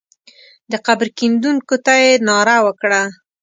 [0.71, 3.01] د قبر کیندونکو ته یې ناره وکړه.